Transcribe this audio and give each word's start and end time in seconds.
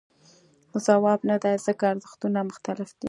ځواب 0.85 1.19
نه 1.29 1.35
دی 1.43 1.55
ځکه 1.65 1.83
ارزښتونه 1.93 2.39
مختلف 2.49 2.89
دي. 2.93 2.99